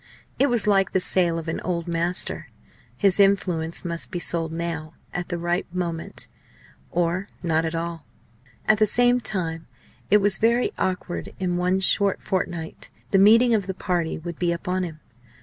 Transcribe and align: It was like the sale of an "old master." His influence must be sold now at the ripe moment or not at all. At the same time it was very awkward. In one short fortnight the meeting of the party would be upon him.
It 0.39 0.47
was 0.49 0.65
like 0.65 0.93
the 0.93 0.99
sale 0.99 1.37
of 1.37 1.47
an 1.47 1.59
"old 1.59 1.87
master." 1.87 2.49
His 2.97 3.19
influence 3.19 3.85
must 3.85 4.09
be 4.09 4.17
sold 4.17 4.51
now 4.51 4.95
at 5.13 5.29
the 5.29 5.37
ripe 5.37 5.71
moment 5.71 6.27
or 6.89 7.29
not 7.43 7.65
at 7.65 7.75
all. 7.75 8.07
At 8.67 8.79
the 8.79 8.87
same 8.87 9.19
time 9.19 9.67
it 10.09 10.17
was 10.17 10.39
very 10.39 10.71
awkward. 10.79 11.35
In 11.39 11.55
one 11.55 11.81
short 11.81 12.19
fortnight 12.19 12.89
the 13.11 13.19
meeting 13.19 13.53
of 13.53 13.67
the 13.67 13.75
party 13.75 14.17
would 14.17 14.39
be 14.39 14.51
upon 14.51 14.81
him. 14.81 14.99